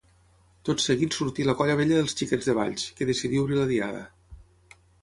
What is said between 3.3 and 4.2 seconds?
obrir la diada.